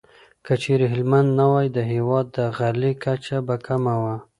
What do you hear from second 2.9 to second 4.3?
کچه به کمه وه.